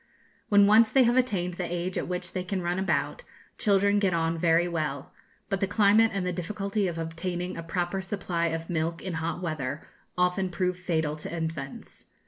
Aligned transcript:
When 0.49 0.65
once 0.65 0.91
they 0.91 1.03
have 1.03 1.15
attained 1.15 1.53
the 1.53 1.71
age 1.71 1.95
at 1.95 2.07
which 2.07 2.33
they 2.33 2.43
can 2.43 2.63
run 2.63 2.79
about, 2.79 3.21
children 3.59 3.99
get 3.99 4.15
on 4.15 4.35
very 4.35 4.67
well; 4.67 5.13
but 5.47 5.59
the 5.59 5.67
climate, 5.67 6.09
and 6.11 6.25
the 6.25 6.33
difficulty 6.33 6.87
of 6.87 6.97
obtaining 6.97 7.55
a 7.55 7.61
proper 7.61 8.01
supply 8.01 8.47
of 8.47 8.67
milk 8.67 9.03
in 9.03 9.13
hot 9.13 9.43
weather, 9.43 9.87
often 10.17 10.49
prove 10.49 10.77
fatal 10.79 11.15
to 11.17 11.31
infants. 11.31 12.05